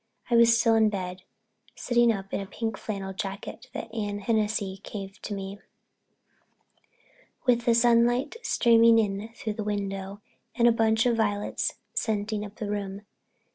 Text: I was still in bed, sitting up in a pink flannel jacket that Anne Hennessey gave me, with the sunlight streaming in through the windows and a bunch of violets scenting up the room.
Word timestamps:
I 0.31 0.35
was 0.35 0.59
still 0.59 0.73
in 0.73 0.89
bed, 0.89 1.21
sitting 1.75 2.11
up 2.11 2.33
in 2.33 2.41
a 2.41 2.47
pink 2.47 2.75
flannel 2.75 3.13
jacket 3.13 3.69
that 3.73 3.93
Anne 3.93 4.17
Hennessey 4.17 4.81
gave 4.83 5.19
me, 5.29 5.59
with 7.45 7.65
the 7.65 7.75
sunlight 7.75 8.35
streaming 8.41 8.97
in 8.97 9.29
through 9.35 9.53
the 9.53 9.63
windows 9.63 10.17
and 10.55 10.67
a 10.67 10.71
bunch 10.71 11.05
of 11.05 11.17
violets 11.17 11.75
scenting 11.93 12.43
up 12.43 12.55
the 12.55 12.67
room. 12.71 13.01